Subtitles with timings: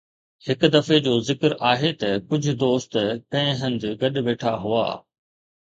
[0.45, 4.87] هڪ دفعي جو ذڪر آهي ته ڪجهه دوست ڪنهن هنڌ گڏ ويٺا هئا